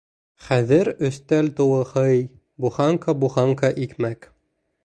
[0.45, 2.25] Хәҙер өҫтәл тулы һый,
[2.65, 4.31] буханка-буханка икмәк.